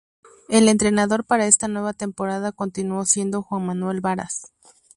El 0.49 0.67
entrenador 0.67 1.25
para 1.25 1.45
esta 1.45 1.67
nueva 1.67 1.93
temporada 1.93 2.51
continuó 2.53 3.05
siendo 3.05 3.43
Juan 3.43 3.67
Manuel 3.67 4.01
Varas. 4.01 4.51